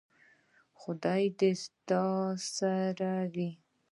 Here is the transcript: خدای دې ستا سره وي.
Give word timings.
خدای 0.79 1.23
دې 1.39 1.51
ستا 1.63 2.03
سره 2.55 3.11
وي. 3.33 3.49